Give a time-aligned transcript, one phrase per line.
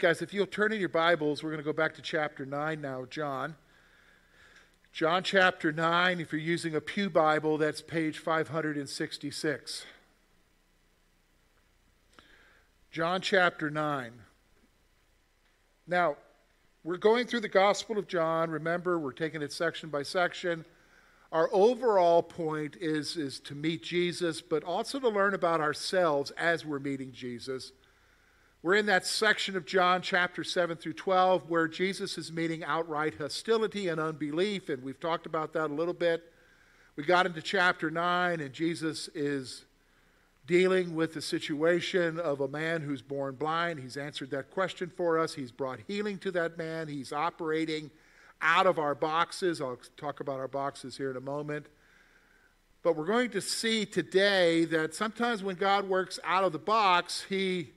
[0.00, 2.80] Guys, if you'll turn in your Bibles, we're going to go back to chapter 9
[2.80, 3.54] now, John.
[4.94, 9.84] John chapter 9, if you're using a Pew Bible, that's page 566.
[12.90, 14.12] John chapter 9.
[15.86, 16.16] Now,
[16.82, 18.50] we're going through the Gospel of John.
[18.50, 20.64] Remember, we're taking it section by section.
[21.30, 26.64] Our overall point is, is to meet Jesus, but also to learn about ourselves as
[26.64, 27.72] we're meeting Jesus.
[28.62, 33.14] We're in that section of John chapter 7 through 12 where Jesus is meeting outright
[33.14, 36.30] hostility and unbelief, and we've talked about that a little bit.
[36.94, 39.64] We got into chapter 9, and Jesus is
[40.46, 43.80] dealing with the situation of a man who's born blind.
[43.80, 45.32] He's answered that question for us.
[45.32, 46.86] He's brought healing to that man.
[46.86, 47.90] He's operating
[48.42, 49.62] out of our boxes.
[49.62, 51.64] I'll talk about our boxes here in a moment.
[52.82, 57.24] But we're going to see today that sometimes when God works out of the box,
[57.26, 57.70] he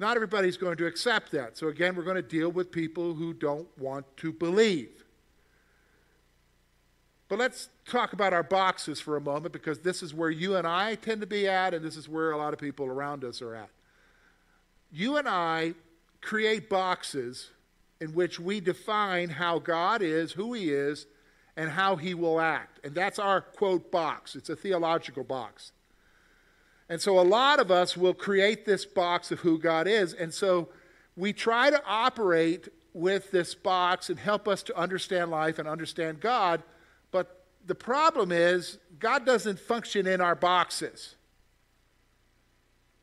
[0.00, 1.58] not everybody's going to accept that.
[1.58, 5.04] So again, we're going to deal with people who don't want to believe.
[7.28, 10.66] But let's talk about our boxes for a moment because this is where you and
[10.66, 13.42] I tend to be at, and this is where a lot of people around us
[13.42, 13.68] are at.
[14.90, 15.74] You and I
[16.22, 17.50] create boxes
[18.00, 21.06] in which we define how God is, who He is,
[21.56, 22.80] and how He will act.
[22.84, 24.34] And that's our quote box.
[24.34, 25.72] It's a theological box.
[26.90, 30.12] And so a lot of us will create this box of who God is.
[30.12, 30.68] And so
[31.16, 36.20] we try to operate with this box and help us to understand life and understand
[36.20, 36.62] God
[37.10, 41.16] but the problem is, God doesn't function in our boxes.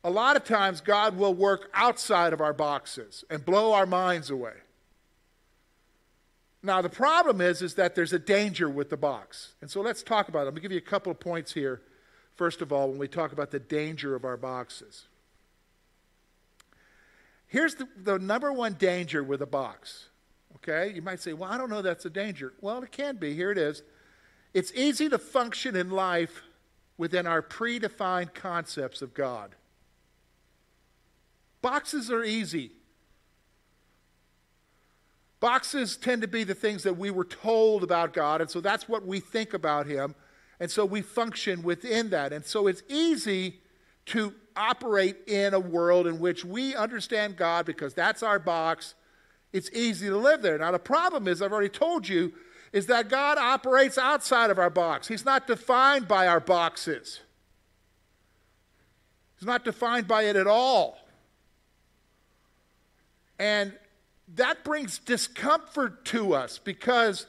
[0.04, 4.30] A lot of times, God will work outside of our boxes and blow our minds
[4.30, 4.54] away.
[6.62, 9.54] Now, the problem is, is that there's a danger with the box.
[9.60, 10.44] And so let's talk about it.
[10.46, 11.82] Let me give you a couple of points here,
[12.38, 15.08] first of all, when we talk about the danger of our boxes.
[17.48, 20.06] Here's the, the number one danger with a box.
[20.56, 20.94] Okay?
[20.94, 22.54] You might say, well, I don't know that's a danger.
[22.60, 23.34] Well, it can be.
[23.34, 23.82] Here it is.
[24.54, 26.42] It's easy to function in life
[26.96, 29.54] within our predefined concepts of God.
[31.60, 32.70] Boxes are easy.
[35.40, 38.88] Boxes tend to be the things that we were told about God, and so that's
[38.88, 40.14] what we think about Him,
[40.60, 42.32] and so we function within that.
[42.32, 43.60] And so it's easy
[44.06, 48.94] to operate in a world in which we understand God because that's our box.
[49.52, 50.58] It's easy to live there.
[50.58, 52.32] Now, the problem is, I've already told you,
[52.72, 55.08] is that God operates outside of our box.
[55.08, 57.20] He's not defined by our boxes,
[59.38, 60.98] He's not defined by it at all.
[63.38, 63.72] And
[64.34, 67.26] that brings discomfort to us because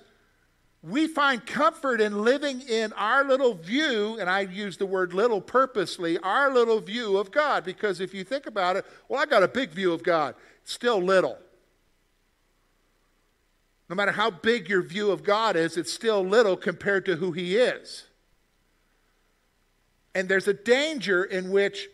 [0.82, 5.42] we find comfort in living in our little view, and I use the word little
[5.42, 7.66] purposely, our little view of God.
[7.66, 10.72] Because if you think about it, well, I got a big view of God, it's
[10.72, 11.38] still little.
[13.90, 17.32] No matter how big your view of God is, it's still little compared to who
[17.32, 18.06] He is.
[20.16, 21.90] And there's a danger in which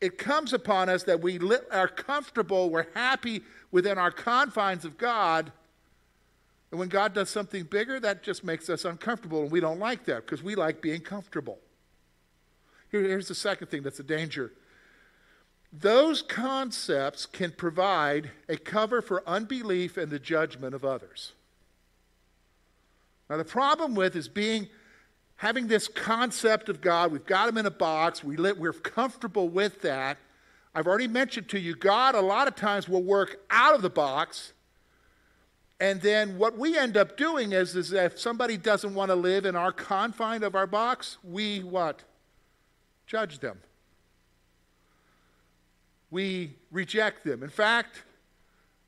[0.00, 1.38] it comes upon us that we
[1.70, 5.52] are comfortable, we're happy within our confines of God.
[6.70, 10.04] And when God does something bigger, that just makes us uncomfortable, and we don't like
[10.04, 11.58] that because we like being comfortable.
[12.90, 14.52] Here, here's the second thing that's a danger
[15.70, 21.32] those concepts can provide a cover for unbelief and the judgment of others.
[23.28, 24.68] Now, the problem with is being
[25.36, 29.48] having this concept of God, we've got him in a box, we live, we're comfortable
[29.48, 30.16] with that.
[30.74, 33.90] I've already mentioned to you, God a lot of times will work out of the
[33.90, 34.54] box.
[35.80, 39.46] And then what we end up doing is, is if somebody doesn't want to live
[39.46, 42.02] in our confine of our box, we what?
[43.06, 43.58] Judge them
[46.10, 47.42] we reject them.
[47.42, 48.02] In fact,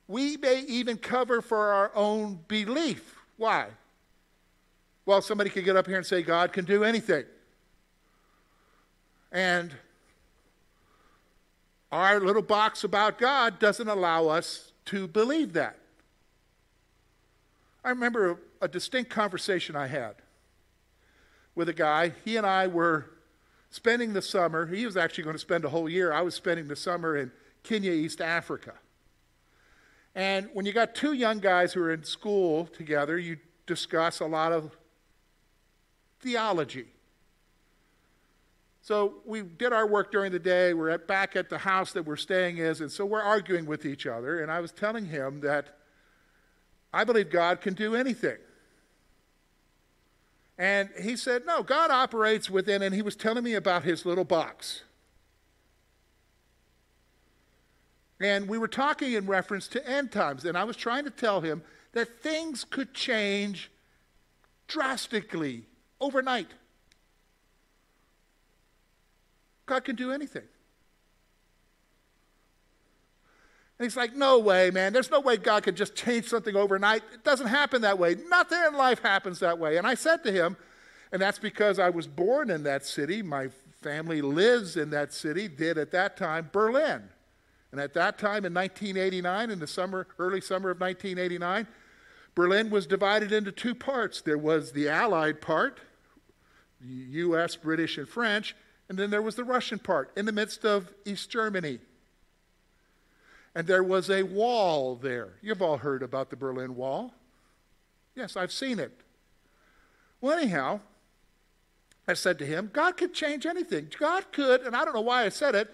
[0.08, 3.16] we may even cover for our own belief.
[3.36, 3.68] Why?
[5.06, 7.24] Well, somebody could get up here and say God can do anything.
[9.32, 9.72] And
[11.92, 15.76] our little box about God doesn't allow us to believe that.
[17.84, 20.16] I remember a, a distinct conversation I had
[21.54, 22.12] with a guy.
[22.24, 23.10] He and I were
[23.70, 24.66] spending the summer.
[24.66, 26.12] He was actually going to spend a whole year.
[26.12, 27.30] I was spending the summer in
[27.62, 28.74] Kenya, East Africa.
[30.14, 33.36] And when you got two young guys who are in school together, you
[33.66, 34.76] discuss a lot of
[36.20, 36.86] theology.
[38.82, 40.74] So we did our work during the day.
[40.74, 43.86] We're at, back at the house that we're staying in, and so we're arguing with
[43.86, 44.42] each other.
[44.42, 45.78] And I was telling him that
[46.92, 48.38] I believe God can do anything.
[50.58, 54.24] And he said, No, God operates within, and he was telling me about his little
[54.24, 54.82] box.
[58.20, 61.40] And we were talking in reference to end times, and I was trying to tell
[61.40, 63.70] him that things could change
[64.68, 65.64] drastically
[66.00, 66.50] overnight.
[69.64, 70.44] God can do anything.
[73.80, 74.92] And he's like, No way, man.
[74.92, 77.02] There's no way God could just change something overnight.
[77.14, 78.14] It doesn't happen that way.
[78.28, 79.78] Nothing in life happens that way.
[79.78, 80.58] And I said to him,
[81.12, 83.22] and that's because I was born in that city.
[83.22, 83.48] My
[83.80, 87.08] family lives in that city, did at that time Berlin.
[87.72, 91.66] And at that time in 1989, in the summer, early summer of 1989,
[92.34, 94.20] Berlin was divided into two parts.
[94.20, 95.80] There was the Allied part,
[96.84, 98.54] US, British, and French,
[98.90, 101.78] and then there was the Russian part in the midst of East Germany.
[103.54, 105.34] And there was a wall there.
[105.42, 107.12] You've all heard about the Berlin Wall.
[108.14, 108.92] Yes, I've seen it.
[110.20, 110.80] Well, anyhow,
[112.06, 113.88] I said to him, God could change anything.
[113.98, 115.70] God could, and I don't know why I said it,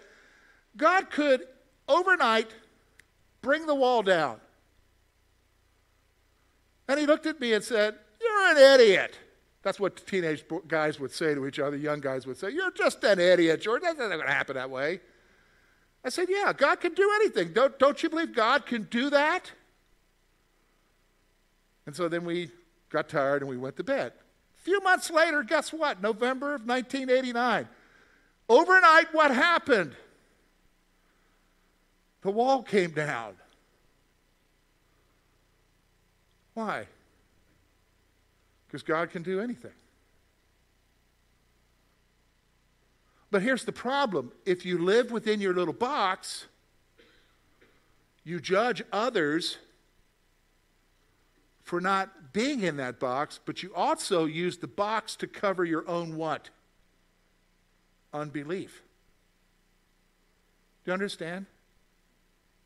[0.76, 1.46] God could
[1.88, 2.50] overnight
[3.42, 4.40] bring the wall down.
[6.88, 9.18] And he looked at me and said, You're an idiot.
[9.62, 13.02] That's what teenage guys would say to each other, young guys would say, You're just
[13.04, 13.82] an idiot, George.
[13.82, 15.00] That's not going to happen that way.
[16.06, 17.52] I said, Yeah, God can do anything.
[17.52, 19.50] Don't, don't you believe God can do that?
[21.84, 22.50] And so then we
[22.90, 24.12] got tired and we went to bed.
[24.58, 26.00] A few months later, guess what?
[26.00, 27.68] November of 1989.
[28.48, 29.96] Overnight, what happened?
[32.22, 33.34] The wall came down.
[36.54, 36.86] Why?
[38.66, 39.72] Because God can do anything.
[43.30, 46.46] But here's the problem if you live within your little box,
[48.24, 49.58] you judge others
[51.62, 55.88] for not being in that box, but you also use the box to cover your
[55.88, 56.50] own what?
[58.12, 58.82] Unbelief.
[60.84, 61.46] Do you understand?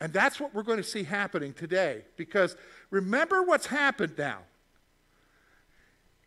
[0.01, 2.03] And that's what we're going to see happening today.
[2.17, 2.57] Because
[2.91, 4.41] remember what's happened now.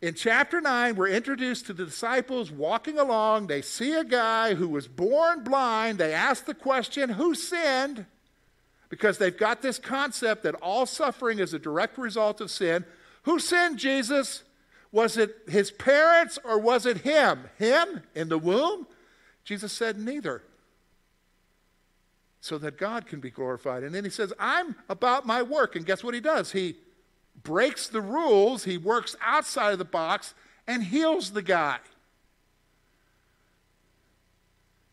[0.04, 3.46] In chapter 9, we're introduced to the disciples walking along.
[3.46, 5.96] They see a guy who was born blind.
[5.96, 8.04] They ask the question, Who sinned?
[8.90, 12.84] Because they've got this concept that all suffering is a direct result of sin.
[13.22, 14.42] Who sinned, Jesus?
[14.92, 17.48] Was it his parents or was it him?
[17.56, 18.86] Him in the womb?
[19.42, 20.42] Jesus said, Neither
[22.42, 23.82] so that God can be glorified.
[23.84, 25.76] And then he says, I'm about my work.
[25.76, 26.52] And guess what he does?
[26.52, 26.76] He
[27.42, 30.34] breaks the rules, he works outside of the box,
[30.66, 31.78] and heals the guy.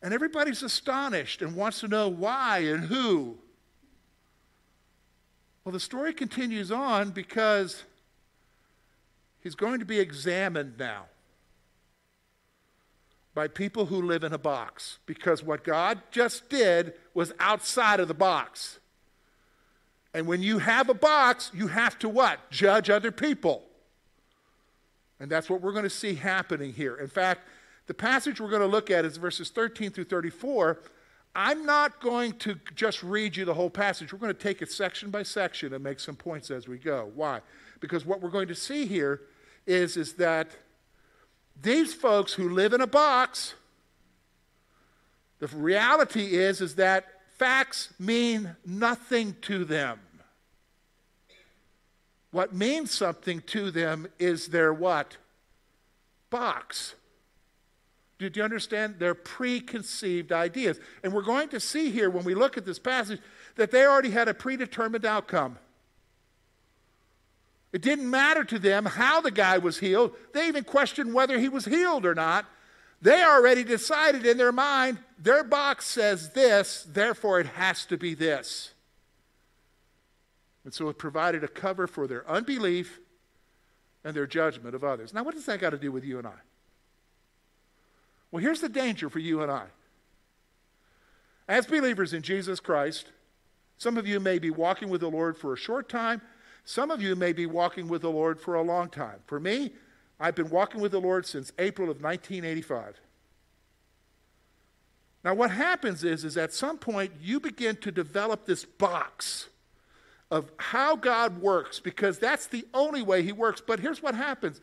[0.01, 3.37] And everybody's astonished and wants to know why and who.
[5.63, 7.83] Well, the story continues on because
[9.41, 11.05] he's going to be examined now
[13.33, 18.07] by people who live in a box because what God just did was outside of
[18.07, 18.79] the box.
[20.13, 22.49] And when you have a box, you have to what?
[22.49, 23.63] Judge other people.
[25.19, 26.95] And that's what we're going to see happening here.
[26.95, 27.47] In fact,
[27.87, 30.79] the passage we're going to look at is verses 13 through 34.
[31.35, 34.11] I'm not going to just read you the whole passage.
[34.11, 37.11] We're going to take it section by section and make some points as we go.
[37.15, 37.39] Why?
[37.79, 39.21] Because what we're going to see here
[39.65, 40.49] is, is that
[41.61, 43.53] these folks who live in a box,
[45.39, 47.05] the reality is, is that
[47.37, 49.99] facts mean nothing to them.
[52.31, 55.17] What means something to them is their what?
[56.29, 56.95] Box.
[58.17, 58.99] Did you understand?
[58.99, 60.79] Their preconceived ideas.
[61.03, 63.19] And we're going to see here when we look at this passage
[63.55, 65.57] that they already had a predetermined outcome.
[67.73, 70.15] It didn't matter to them how the guy was healed.
[70.33, 72.45] They even questioned whether he was healed or not.
[73.01, 78.13] They already decided in their mind, their box says this, therefore it has to be
[78.13, 78.73] this.
[80.63, 82.99] And so it provided a cover for their unbelief
[84.03, 85.13] and their judgment of others.
[85.13, 86.39] Now, what does that got to do with you and I?
[88.31, 89.65] Well, here's the danger for you and I.
[91.47, 93.07] As believers in Jesus Christ,
[93.77, 96.21] some of you may be walking with the Lord for a short time,
[96.63, 99.19] some of you may be walking with the Lord for a long time.
[99.25, 99.73] For me,
[100.19, 103.01] I've been walking with the Lord since April of 1985.
[105.23, 109.47] Now, what happens is, is at some point you begin to develop this box
[110.31, 113.61] of how God works because that's the only way He works.
[113.65, 114.61] But here's what happens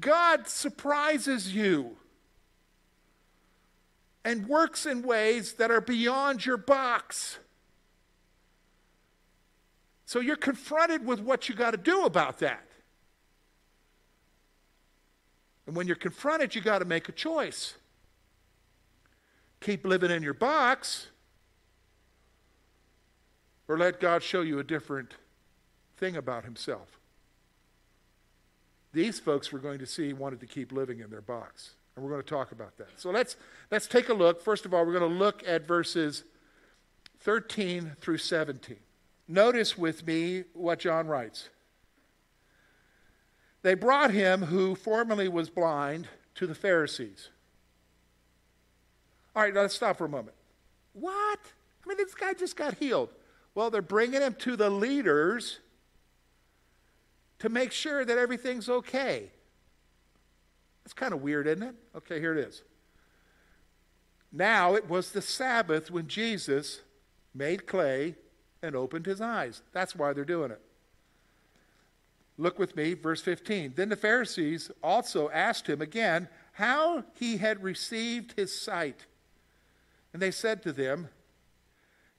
[0.00, 1.96] God surprises you
[4.24, 7.38] and works in ways that are beyond your box.
[10.06, 12.64] So you're confronted with what you got to do about that.
[15.66, 17.74] And when you're confronted, you got to make a choice.
[19.60, 21.08] Keep living in your box,
[23.68, 25.14] Or let God show you a different
[25.98, 26.98] thing about himself.
[28.92, 31.74] These folks we're going to see wanted to keep living in their box.
[31.94, 32.88] And we're going to talk about that.
[32.96, 33.36] So let's,
[33.70, 34.40] let's take a look.
[34.40, 36.24] First of all, we're going to look at verses
[37.20, 38.76] 13 through 17.
[39.26, 41.50] Notice with me what John writes.
[43.62, 47.28] They brought him who formerly was blind to the Pharisees.
[49.34, 50.36] All right, now let's stop for a moment.
[50.92, 51.40] What?
[51.84, 53.10] I mean, this guy just got healed.
[53.58, 55.58] Well, they're bringing him to the leaders
[57.40, 59.32] to make sure that everything's okay.
[60.84, 61.74] It's kind of weird, isn't it?
[61.96, 62.62] Okay, here it is.
[64.30, 66.82] Now it was the Sabbath when Jesus
[67.34, 68.14] made clay
[68.62, 69.60] and opened his eyes.
[69.72, 70.60] That's why they're doing it.
[72.36, 73.72] Look with me, verse 15.
[73.74, 79.06] Then the Pharisees also asked him again how he had received his sight.
[80.12, 81.08] And they said to them,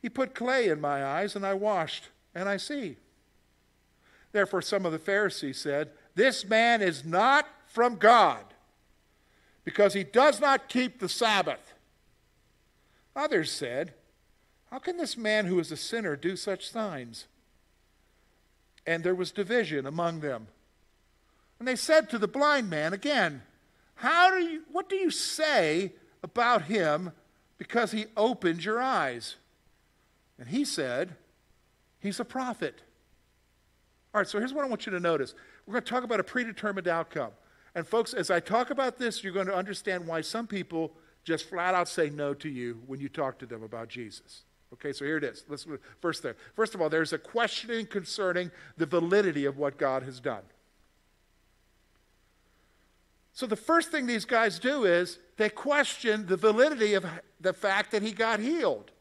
[0.02, 2.98] He put clay in my eyes, and I washed, and I see.
[4.32, 8.46] Therefore, some of the Pharisees said, This man is not from God,
[9.64, 11.74] because he does not keep the Sabbath.
[13.16, 13.94] Others said,
[14.72, 17.26] How can this man who is a sinner do such signs?
[18.90, 20.48] and there was division among them.
[21.60, 23.44] And they said to the blind man again,
[23.94, 27.12] How do you, what do you say about him
[27.60, 29.36] because he opened your eyes?
[30.40, 31.16] And he said,
[32.00, 32.82] He's a prophet.
[34.14, 35.36] All right, so here's what I want you to notice.
[35.66, 37.32] We're going to talk about a predetermined outcome.
[37.76, 40.94] And folks, as I talk about this, you're going to understand why some people
[41.24, 44.44] just flat out say no to you when you talk to them about Jesus.
[44.74, 45.44] Okay, so here it is.
[45.48, 45.68] Let's
[46.00, 46.34] first thing.
[46.56, 50.44] First of all, there's a questioning concerning the validity of what God has done.
[53.34, 57.06] So the first thing these guys do is they question the validity of
[57.40, 58.92] the fact that he got healed.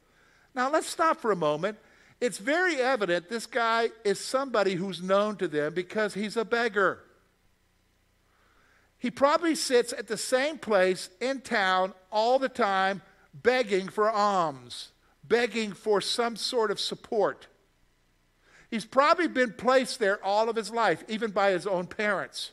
[0.54, 1.78] Now let's stop for a moment.
[2.20, 7.00] It's very evident this guy is somebody who's known to them because he's a beggar.
[8.98, 13.02] He probably sits at the same place in town all the time
[13.32, 14.90] begging for alms
[15.28, 17.46] begging for some sort of support.
[18.70, 22.52] He's probably been placed there all of his life, even by his own parents.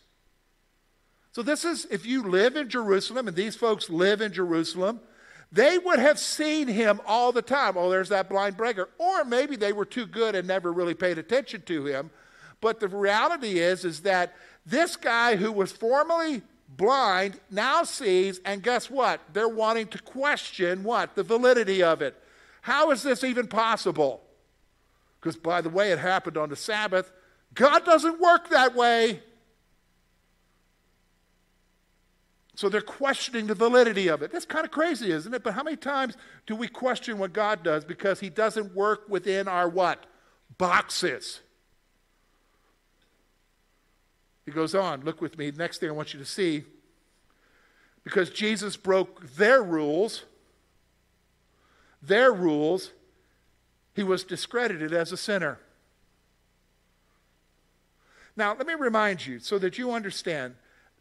[1.31, 5.01] So, this is if you live in Jerusalem, and these folks live in Jerusalem,
[5.55, 7.77] they would have seen him all the time.
[7.77, 8.89] Oh, there's that blind beggar.
[8.97, 12.09] Or maybe they were too good and never really paid attention to him.
[12.59, 14.35] But the reality is, is that
[14.65, 19.21] this guy who was formerly blind now sees, and guess what?
[19.31, 21.15] They're wanting to question what?
[21.15, 22.21] The validity of it.
[22.59, 24.23] How is this even possible?
[25.21, 27.13] Because, by the way, it happened on the Sabbath.
[27.53, 29.21] God doesn't work that way.
[32.55, 34.31] So they're questioning the validity of it.
[34.31, 35.43] That's kind of crazy, isn't it?
[35.43, 36.15] But how many times
[36.47, 40.05] do we question what God does because he doesn't work within our what?
[40.57, 41.41] Boxes.
[44.45, 45.51] He goes on, look with me.
[45.51, 46.63] Next thing I want you to see
[48.05, 50.23] because Jesus broke their rules,
[52.01, 52.91] their rules,
[53.95, 55.59] he was discredited as a sinner.
[58.37, 60.55] Now, let me remind you so that you understand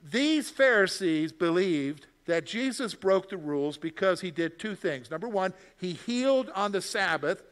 [0.04, 5.10] these Pharisees believed that Jesus broke the rules because he did two things.
[5.10, 7.42] Number one, he healed on the Sabbath.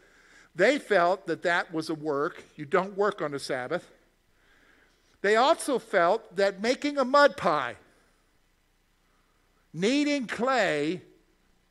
[0.55, 2.43] They felt that that was a work.
[2.57, 3.91] You don't work on the Sabbath.
[5.23, 7.77] They also felt that making a mud pie,
[9.73, 11.03] kneading clay,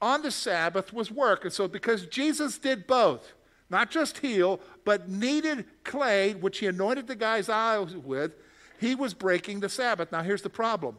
[0.02, 1.44] on the Sabbath was work.
[1.44, 3.34] And so, because Jesus did both,
[3.70, 8.34] not just heal, but kneaded clay, which he anointed the guy's eyes with,
[8.82, 10.12] he was breaking the Sabbath.
[10.12, 10.98] Now, here's the problem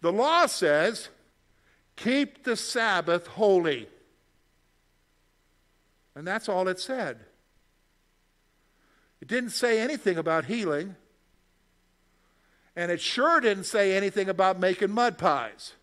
[0.00, 1.08] the law says,
[1.94, 3.88] keep the Sabbath holy.
[6.16, 7.20] And that's all it said.
[9.20, 10.96] It didn't say anything about healing.
[12.74, 15.74] And it sure didn't say anything about making mud pies.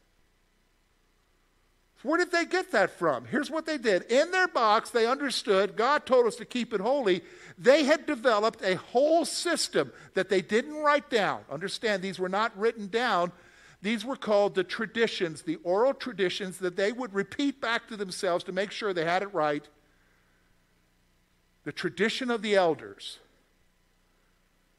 [2.06, 3.26] Where did they get that from?
[3.26, 4.04] Here's what they did.
[4.12, 7.24] In their box, they understood God told us to keep it holy.
[7.58, 11.42] They had developed a whole system that they didn't write down.
[11.50, 13.32] Understand, these were not written down.
[13.82, 18.44] These were called the traditions, the oral traditions that they would repeat back to themselves
[18.44, 19.68] to make sure they had it right.
[21.64, 23.18] The tradition of the elders.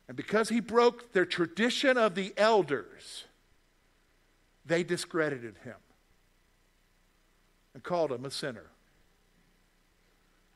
[0.06, 3.24] And because he broke their tradition of the elders,
[4.64, 5.74] they discredited him
[7.76, 8.64] and called him a sinner.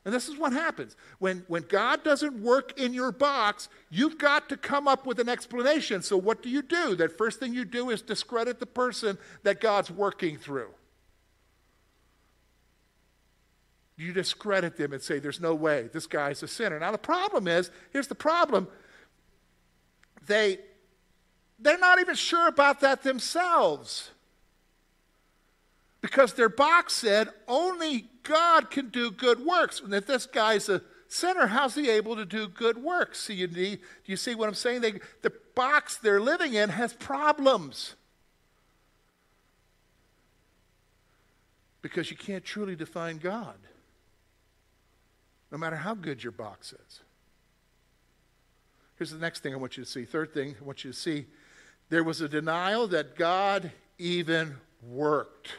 [0.03, 0.95] And this is what happens.
[1.19, 5.29] When, when God doesn't work in your box, you've got to come up with an
[5.29, 6.01] explanation.
[6.01, 6.95] So, what do you do?
[6.95, 10.71] That first thing you do is discredit the person that God's working through.
[14.01, 16.79] you discredit them and say, There's no way, this guy's a sinner.
[16.79, 18.67] Now, the problem is here's the problem
[20.25, 20.59] they,
[21.59, 24.09] they're not even sure about that themselves.
[26.01, 29.79] Because their box said only God can do good works.
[29.79, 33.21] And if this guy's a sinner, how's he able to do good works?
[33.21, 34.81] See, you need, do you see what I'm saying?
[34.81, 37.95] They, the box they're living in has problems.
[41.81, 43.57] Because you can't truly define God,
[45.51, 46.99] no matter how good your box is.
[48.97, 50.05] Here's the next thing I want you to see.
[50.05, 51.25] Third thing I want you to see
[51.89, 55.49] there was a denial that God even worked.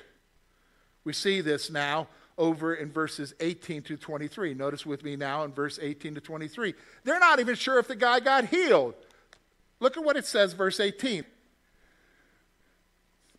[1.05, 4.55] We see this now over in verses 18 to 23.
[4.55, 6.75] Notice with me now in verse 18 to 23.
[7.05, 8.95] They're not even sure if the guy got healed.
[9.81, 11.25] Look at what it says, verse 18.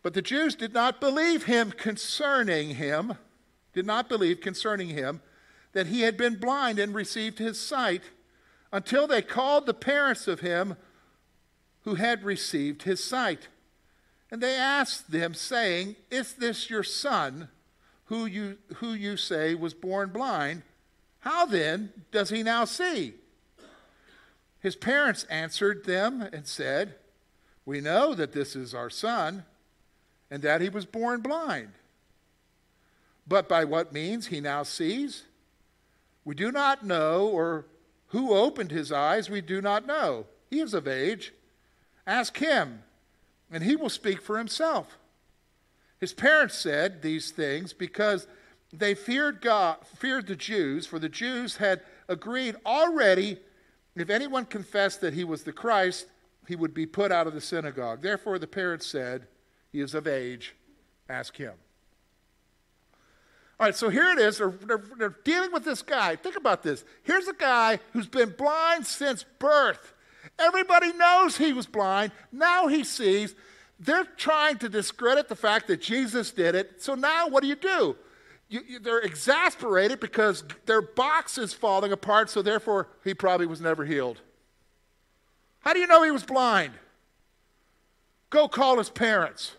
[0.02, 3.14] But the Jews did not believe him concerning him,
[3.72, 5.22] did not believe concerning him
[5.72, 8.02] that he had been blind and received his sight
[8.72, 10.76] until they called the parents of him
[11.82, 13.48] who had received his sight.
[14.30, 17.48] And they asked them, saying, Is this your son,
[18.06, 20.62] who you, who you say was born blind?
[21.20, 23.14] How then does he now see?
[24.60, 26.96] His parents answered them and said,
[27.64, 29.44] We know that this is our son
[30.30, 31.72] and that he was born blind.
[33.26, 35.24] But by what means he now sees,
[36.24, 37.66] we do not know, or
[38.08, 40.26] who opened his eyes, we do not know.
[40.50, 41.32] He is of age.
[42.06, 42.82] Ask him,
[43.50, 44.98] and he will speak for himself.
[46.04, 48.26] His parents said these things because
[48.74, 51.80] they feared God, feared the Jews, for the Jews had
[52.10, 53.38] agreed already
[53.96, 56.06] if anyone confessed that he was the Christ,
[56.46, 58.02] he would be put out of the synagogue.
[58.02, 59.28] Therefore, the parents said,
[59.72, 60.54] he is of age.
[61.08, 61.54] Ask him.
[63.58, 64.36] All right, so here it is.
[64.36, 66.16] They're, they're, they're, dealing with this guy.
[66.16, 66.84] Think about this.
[67.02, 69.94] Here's a guy who's been blind since birth.
[70.38, 72.12] Everybody knows he was blind.
[72.30, 73.34] Now he sees.
[73.78, 76.82] They're trying to discredit the fact that Jesus did it.
[76.82, 77.96] So now what do you do?
[78.48, 83.60] You, you, they're exasperated because their box is falling apart, so therefore he probably was
[83.60, 84.20] never healed.
[85.60, 86.74] How do you know he was blind?
[88.30, 89.54] Go call his parents.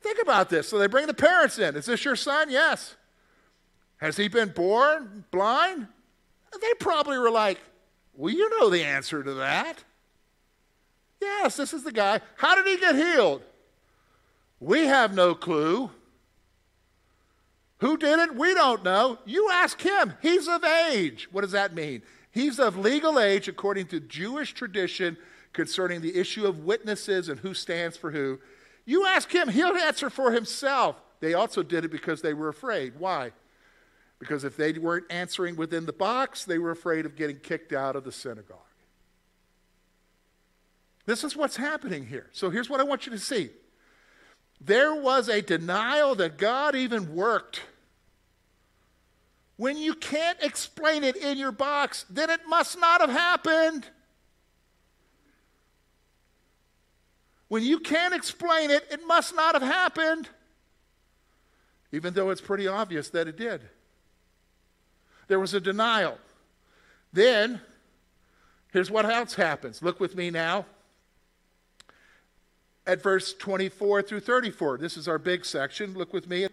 [0.00, 0.68] Think about this.
[0.68, 1.74] So they bring the parents in.
[1.76, 2.50] Is this your son?
[2.50, 2.96] Yes.
[3.98, 5.88] Has he been born blind?
[6.52, 7.58] They probably were like,
[8.14, 9.82] Well, you know the answer to that.
[11.20, 12.20] Yes, this is the guy.
[12.36, 13.42] How did he get healed?
[14.60, 15.90] We have no clue.
[17.78, 18.34] Who did it?
[18.34, 19.18] We don't know.
[19.24, 20.14] You ask him.
[20.20, 21.28] He's of age.
[21.30, 22.02] What does that mean?
[22.30, 25.16] He's of legal age according to Jewish tradition
[25.52, 28.38] concerning the issue of witnesses and who stands for who.
[28.84, 30.96] You ask him, he'll answer for himself.
[31.20, 32.94] They also did it because they were afraid.
[32.98, 33.32] Why?
[34.18, 37.96] Because if they weren't answering within the box, they were afraid of getting kicked out
[37.96, 38.58] of the synagogue.
[41.08, 42.26] This is what's happening here.
[42.32, 43.48] So here's what I want you to see
[44.60, 47.62] there was a denial that God even worked.
[49.56, 53.86] When you can't explain it in your box, then it must not have happened.
[57.48, 60.28] When you can't explain it, it must not have happened,
[61.90, 63.62] even though it's pretty obvious that it did.
[65.26, 66.18] There was a denial.
[67.14, 67.62] Then,
[68.74, 69.82] here's what else happens.
[69.82, 70.66] Look with me now
[72.88, 74.78] at verse 24 through 34.
[74.78, 75.92] This is our big section.
[75.92, 76.48] Look with me.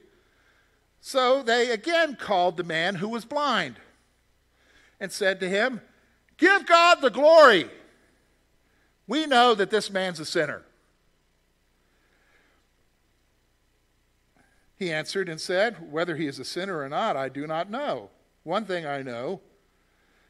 [1.00, 3.78] So they again called the man who was blind
[5.00, 5.82] and said to him,
[6.38, 7.70] Give God the glory.
[9.08, 10.64] We know that this man's a sinner.
[14.78, 18.10] He answered and said, Whether he is a sinner or not, I do not know.
[18.44, 19.40] One thing I know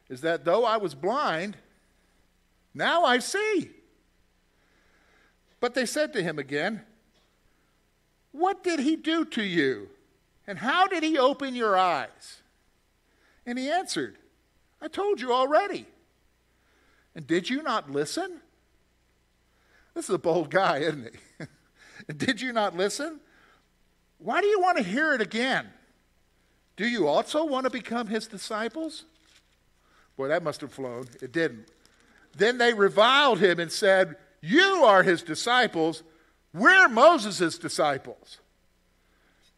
[0.08, 1.58] is that though I was blind,
[2.76, 3.72] now I see.
[5.66, 6.84] But they said to him again,
[8.32, 9.90] What did he do to you?
[10.46, 12.44] And how did he open your eyes?
[13.48, 14.20] And he answered,
[14.80, 15.88] I told you already.
[17.16, 18.42] And did you not listen?
[19.96, 22.14] This is a bold guy, isn't he?
[22.14, 23.20] did you not listen?
[24.20, 25.68] Why do you want to hear it again?
[26.78, 29.06] Do you also want to become his disciples?
[30.16, 31.08] Boy, that must have flown.
[31.24, 31.72] It didn't.
[32.38, 36.04] Then they reviled him and said, You are his disciples.
[36.54, 38.40] We're Moses' disciples.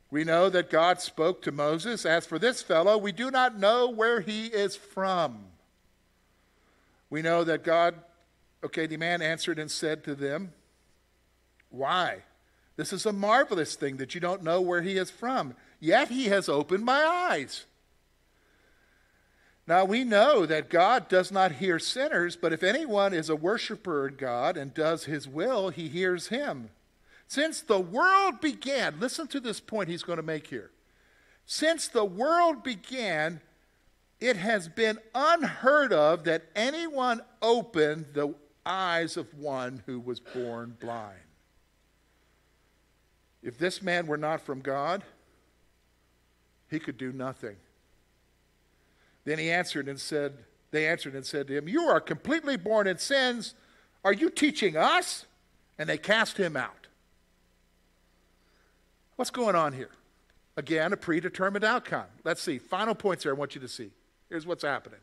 [0.10, 3.90] We know that God spoke to Moses, As for this fellow, we do not know
[3.90, 5.46] where he is from.
[7.10, 7.96] We know that God,
[8.63, 10.54] okay, the man answered and said to them,
[11.70, 12.24] Why?
[12.78, 15.56] This is a marvelous thing that you don't know where he is from.
[15.80, 17.66] yet he has opened my eyes.
[19.67, 24.08] Now we know that God does not hear sinners, but if anyone is a worshiper
[24.08, 26.69] of God and does his will, he hears him.
[27.27, 30.71] Since the world began, listen to this point he's going to make here.
[31.45, 33.41] Since the world began,
[34.21, 38.34] it has been unheard of that anyone opened the
[38.65, 41.19] eyes of one who was born blind.
[43.43, 45.03] If this man were not from God,
[46.69, 47.58] he could do nothing.
[49.28, 50.38] Then he answered and said,
[50.72, 53.56] They answered and said to him, You are completely born in sins.
[54.06, 55.26] Are you teaching us?
[55.78, 56.88] And they cast him out.
[59.18, 59.90] What's going on here?
[60.56, 62.06] Again, a predetermined outcome.
[62.24, 62.58] Let's see.
[62.58, 63.92] Final points here I want you to see.
[64.30, 65.02] Here's what's happening.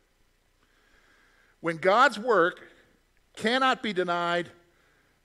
[1.61, 2.63] When God's work
[3.37, 4.49] cannot be denied,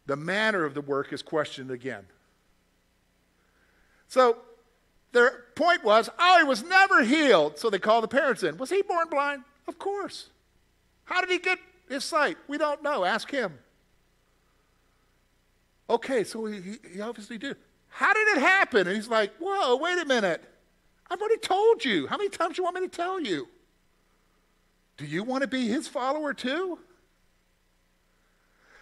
[0.07, 2.05] the manner of the work is questioned again.
[4.09, 4.39] So
[5.11, 7.57] their point was, oh, he was never healed.
[7.57, 8.57] So they called the parents in.
[8.57, 9.43] Was he born blind?
[9.67, 10.29] Of course.
[11.05, 12.37] How did he get his sight?
[12.47, 13.03] We don't know.
[13.03, 13.57] Ask him.
[15.89, 17.57] Okay, so he, he obviously did.
[17.87, 18.87] How did it happen?
[18.87, 20.43] And he's like, whoa, wait a minute.
[21.09, 22.05] I've already told you.
[22.05, 23.47] How many times do you want me to tell you?
[24.97, 26.77] Do you want to be his follower too?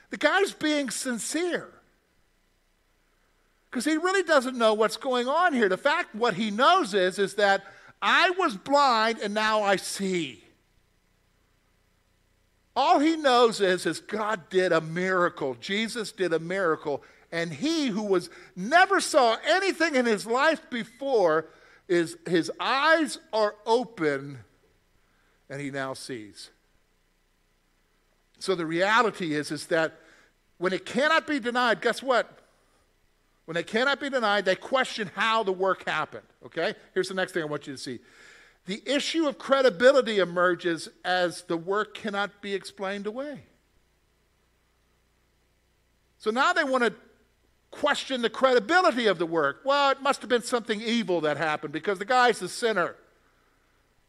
[0.10, 1.70] The guy's being sincere
[3.70, 5.70] because he really doesn't know what's going on here.
[5.70, 7.64] The fact, what he knows is, is that
[8.02, 10.44] I was blind and now I see.
[12.76, 15.56] All he knows is, is God did a miracle.
[15.60, 17.02] Jesus did a miracle.
[17.32, 21.48] And he who was never saw anything in his life before
[21.88, 24.40] is his eyes are open
[25.50, 26.52] and he now sees.
[28.40, 30.00] So the reality is, is that
[30.58, 32.47] when it cannot be denied, guess what?
[33.48, 36.26] When they cannot be denied, they question how the work happened.
[36.46, 36.76] Okay?
[36.94, 38.00] Here's the next thing I want you to see.
[38.66, 43.44] The issue of credibility emerges as the work cannot be explained away.
[46.18, 46.94] So now they want to
[47.72, 49.62] question the credibility of the work.
[49.64, 52.98] Well, it must have been something evil that happened because the guy's a sinner.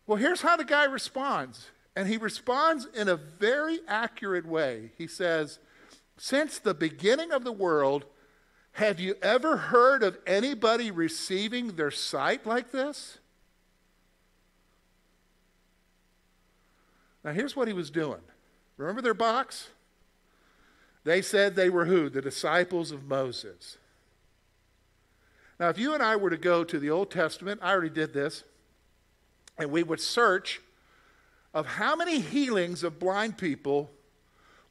[0.08, 1.68] Well, here's how the guy responds.
[1.94, 4.90] And he responds in a very accurate way.
[4.98, 5.60] He says,
[6.16, 8.04] Since the beginning of the world,
[8.78, 13.18] have you ever heard of anybody receiving their sight like this?
[17.24, 18.20] Now, here's what he was doing.
[18.76, 19.70] Remember their box?
[21.02, 22.08] They said they were who?
[22.08, 23.78] The disciples of Moses.
[25.58, 28.14] Now, if you and I were to go to the Old Testament, I already did
[28.14, 28.44] this,
[29.58, 30.60] and we would search
[31.52, 33.90] of how many healings of blind people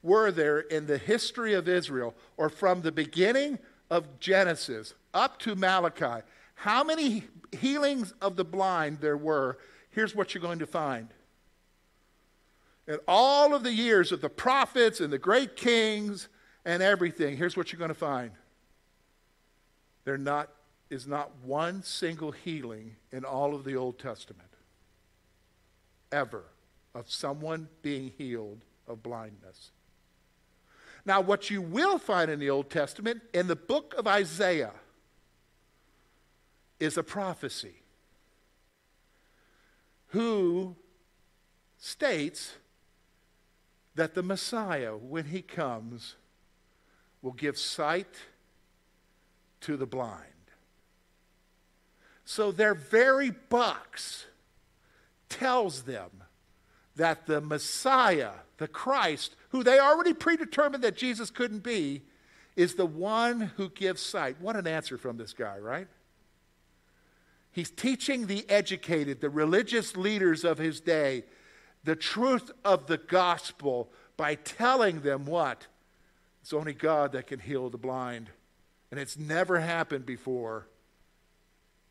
[0.02, 5.56] were there in the history of Israel, or from the beginning of Genesis up to
[5.56, 6.24] Malachi,
[6.56, 9.58] how many healings of the blind there were,
[9.92, 11.10] here's what you're going to find.
[12.88, 16.30] In all of the years of the prophets and the great kings
[16.66, 18.32] and everything, here's what you're going to find.
[20.06, 20.50] There not,
[20.90, 24.50] is not one single healing in all of the Old Testament,
[26.12, 26.44] ever,
[26.96, 29.72] of someone being healed of blindness.
[31.08, 34.74] Now, what you will find in the Old Testament, in the book of Isaiah,
[36.82, 37.82] is a prophecy
[40.08, 40.76] who
[41.78, 42.56] states
[43.96, 46.16] that the Messiah, when he comes,
[47.22, 48.14] will give sight
[49.62, 50.24] to the blind.
[52.26, 54.26] So their very box
[55.30, 56.24] tells them
[56.98, 62.04] that the Messiah, the Christ, who they already predetermined that Jesus couldn't be,
[62.56, 64.42] is the one who gives sight.
[64.42, 65.88] What an answer from this guy, right?
[67.52, 71.24] He's teaching the educated, the religious leaders of his day,
[71.84, 75.68] the truth of the gospel by telling them what?
[76.42, 78.30] It's only God that can heal the blind.
[78.90, 80.68] And it's never happened before.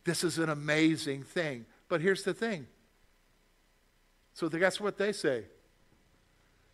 [0.04, 1.66] This is an amazing thing.
[1.88, 2.66] But here's the thing.
[4.36, 5.44] So guess what they say?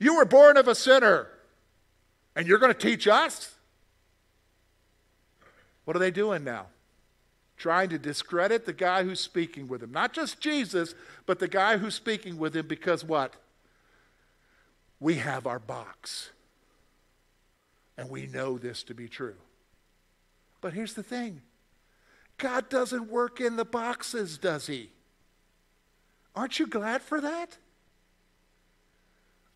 [0.00, 1.28] You were born of a sinner,
[2.34, 3.54] and you're going to teach us?
[5.84, 6.66] What are they doing now?
[7.56, 9.92] Trying to discredit the guy who's speaking with him.
[9.92, 13.34] Not just Jesus, but the guy who's speaking with him because what?
[14.98, 16.30] We have our box.
[17.96, 19.36] And we know this to be true.
[20.60, 21.42] But here's the thing
[22.38, 24.90] God doesn't work in the boxes, does He?
[26.34, 27.58] Aren't you glad for that?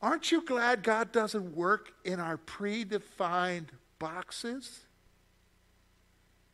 [0.02, 4.80] Aren't you glad God doesn't work in our predefined boxes?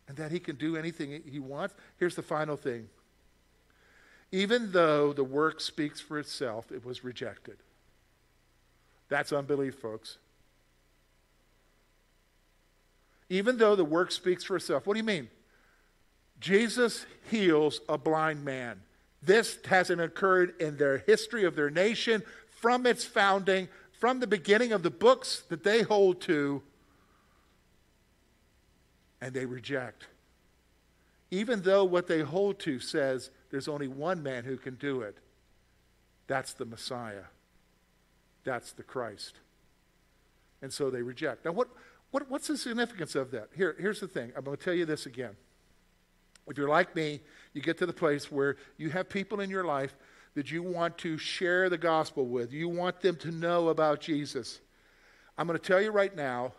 [0.07, 1.75] And that He can do anything He wants?
[1.97, 2.89] Here's the final thing
[4.31, 7.59] Even though the work speaks for itself, it was rejected.
[9.09, 10.19] That's unbelief, folks.
[13.29, 14.87] Even though the work speaks for itself.
[14.87, 15.29] What do you mean?
[16.39, 18.81] Jesus heals a blind man.
[19.23, 22.23] This hasn't occurred in their history of their nation
[22.61, 26.63] from its founding, from the beginning of the books that they hold to,
[29.21, 30.07] and they reject.
[31.31, 35.17] Even though what they hold to says there's only one man who can do it
[36.27, 37.25] that's the Messiah,
[38.45, 39.35] that's the Christ.
[40.63, 41.45] And so they reject.
[41.45, 41.69] Now, what,
[42.11, 43.49] what, what's the significance of that?
[43.55, 45.37] Here, here's the thing I'm going to tell you this again.
[46.47, 47.21] If you're like me,
[47.55, 49.95] you get to the place where you have people in your life
[50.35, 52.53] that you want to share the gospel with.
[52.53, 54.61] You want them to know about Jesus.
[55.37, 56.53] I'm going to tell you right now,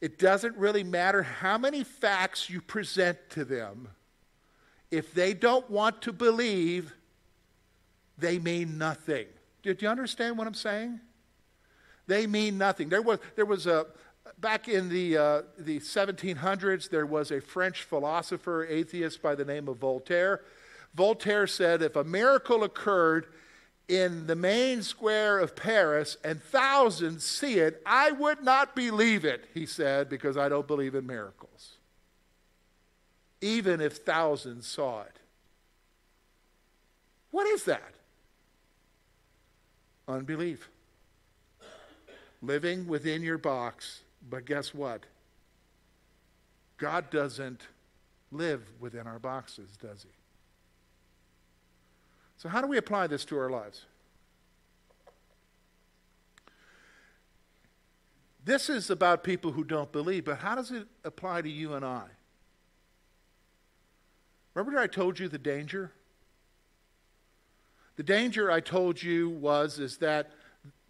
[0.00, 3.88] it doesn't really matter how many facts you present to them.
[4.90, 6.92] If they don't want to believe,
[8.18, 9.26] they mean nothing.
[9.62, 11.00] Did you understand what I'm saying?
[12.06, 12.90] They mean nothing.
[12.90, 13.86] There was, there was a,
[14.40, 19.68] back in the, uh, the 1700s, there was a French philosopher, atheist by the name
[19.68, 20.42] of Voltaire.
[20.94, 23.26] Voltaire said if a miracle occurred
[23.88, 29.46] in the main square of Paris and thousands see it, I would not believe it,
[29.52, 31.72] he said, because I don't believe in miracles.
[33.40, 35.18] Even if thousands saw it.
[37.30, 37.94] What is that?
[40.06, 40.70] Unbelief.
[42.40, 45.04] Living within your box, but guess what?
[46.78, 47.62] God doesn't
[48.30, 50.10] live within our boxes, does he?
[52.36, 53.86] So, how do we apply this to our lives?
[58.44, 61.84] This is about people who don't believe, but how does it apply to you and
[61.84, 62.04] I?
[64.52, 65.92] Remember I told you the danger?
[67.96, 70.32] The danger I told you was is that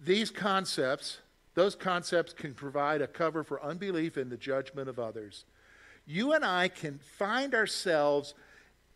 [0.01, 1.18] these concepts,
[1.54, 5.44] those concepts can provide a cover for unbelief and the judgment of others.
[6.06, 8.34] You and I can find ourselves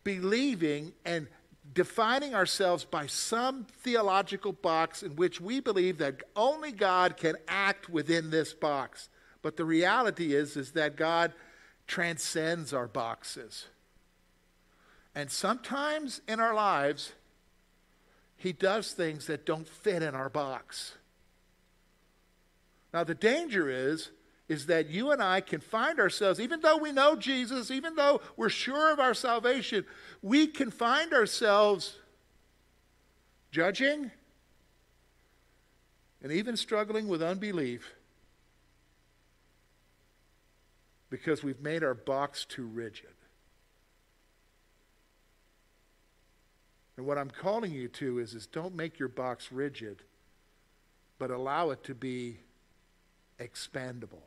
[0.03, 1.27] believing and
[1.73, 7.89] defining ourselves by some theological box in which we believe that only God can act
[7.89, 9.09] within this box.
[9.41, 11.33] But the reality is, is that God
[11.87, 13.67] transcends our boxes.
[15.15, 17.13] And sometimes in our lives,
[18.35, 20.93] He does things that don't fit in our box.
[22.93, 24.11] Now, the danger is
[24.49, 28.19] is that you and I can find ourselves, even though we know Jesus, even though
[28.35, 29.85] we're sure of our salvation,
[30.23, 31.97] we can find ourselves
[33.51, 34.09] judging
[36.23, 37.93] and even struggling with unbelief
[41.11, 43.13] because we've made our box too rigid.
[46.97, 50.01] And what I'm calling you to is, is don't make your box rigid,
[51.19, 52.39] but allow it to be
[53.39, 54.23] expandable.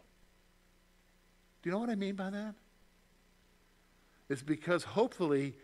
[1.62, 2.54] Do you know what I mean by that?
[4.28, 5.54] It's because hopefully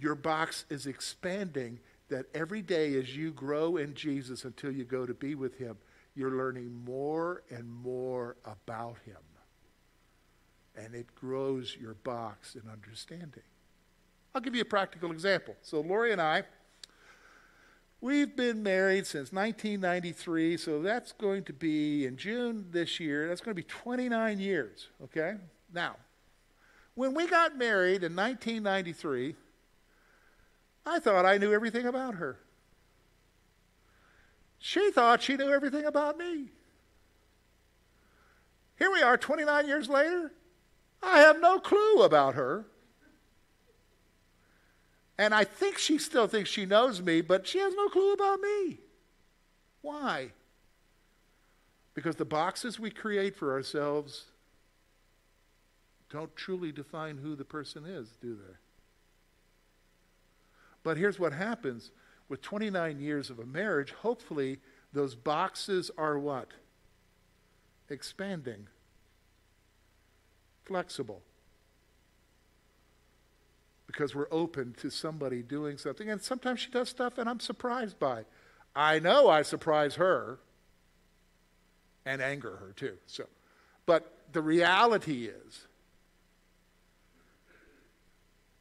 [0.00, 5.06] your box is expanding that every day as you grow in Jesus until you go
[5.06, 5.76] to be with Him,
[6.14, 9.16] you're learning more and more about Him.
[10.76, 13.42] And it grows your box in understanding.
[14.34, 15.56] I'll give you a practical example.
[15.62, 16.44] So, Lori and I,
[18.00, 23.40] We've been married since 1993, so that's going to be in June this year, that's
[23.40, 25.34] going to be 29 years, okay?
[25.74, 25.96] Now,
[26.94, 29.34] when we got married in 1993,
[30.86, 32.38] I thought I knew everything about her.
[34.58, 36.50] She thought she knew everything about me.
[38.78, 40.32] Here we are 29 years later.
[41.02, 42.66] I have no clue about her.
[45.18, 48.40] And I think she still thinks she knows me, but she has no clue about
[48.40, 48.78] me.
[49.82, 50.30] Why?
[51.94, 54.26] Because the boxes we create for ourselves
[56.10, 58.54] don't truly define who the person is, do they?
[60.84, 61.90] But here's what happens
[62.28, 64.60] with 29 years of a marriage, hopefully
[64.92, 66.48] those boxes are what?
[67.90, 68.68] Expanding,
[70.64, 71.22] flexible
[73.88, 76.10] because we're open to somebody doing something.
[76.10, 78.26] And sometimes she does stuff and I'm surprised by.
[78.76, 80.38] I know I surprise her
[82.06, 82.98] and anger her too.
[83.06, 83.24] So,
[83.86, 85.66] but the reality is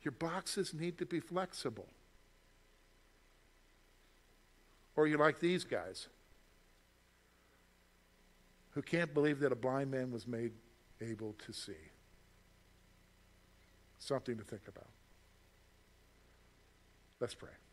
[0.02, 1.88] your boxes need to be flexible.
[4.96, 6.08] Or you're like these guys
[8.72, 10.54] who can't believe that a blind man was made
[11.02, 11.74] able to see.
[14.00, 14.88] Something to think about.
[17.20, 17.67] Let's pray.